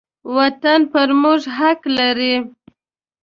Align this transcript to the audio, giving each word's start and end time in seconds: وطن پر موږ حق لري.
وطن 0.35 0.79
پر 0.91 1.09
موږ 1.21 1.41
حق 1.57 1.79
لري. 1.97 2.35